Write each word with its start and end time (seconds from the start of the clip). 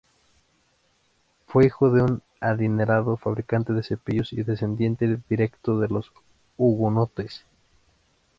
Fue 1.45 1.67
hijo 1.67 1.91
de 1.91 2.01
un 2.01 2.23
adinerado 2.39 3.17
fabricante 3.17 3.71
de 3.71 3.83
cepillos 3.83 4.33
y 4.33 4.41
descendiente 4.41 5.19
directo 5.29 5.79
de 5.79 5.89
los 5.89 6.11
Hugonotes. 6.57 7.45